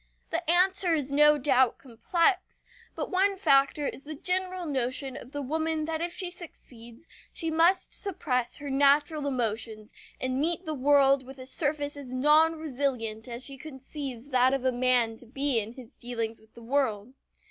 The 0.31 0.49
answer 0.49 0.95
is 0.95 1.11
no 1.11 1.37
doubt 1.37 1.77
complex, 1.77 2.63
but 2.95 3.11
one 3.11 3.37
factor 3.37 3.85
is 3.85 4.01
the 4.03 4.15
general 4.15 4.65
notion 4.65 5.15
of 5.15 5.31
the 5.31 5.43
woman 5.43 5.85
that 5.85 6.01
if 6.01 6.11
she 6.11 6.31
succeeds 6.31 7.05
she 7.31 7.51
must 7.51 7.93
suppress 7.93 8.55
her 8.57 8.71
natural 8.71 9.27
emotions 9.27 9.93
and 10.19 10.41
meet 10.41 10.65
the 10.65 10.73
world 10.73 11.21
with 11.23 11.37
a 11.37 11.45
surface 11.45 11.95
as 11.95 12.15
non 12.15 12.55
resilient 12.55 13.27
as 13.27 13.43
she 13.45 13.57
conceives 13.57 14.29
that 14.29 14.55
of 14.55 14.63
man 14.73 15.17
to 15.17 15.27
be 15.27 15.59
in 15.59 15.73
his 15.73 15.95
dealings 15.97 16.39
with 16.41 16.55
the 16.55 16.63
world. 16.63 17.13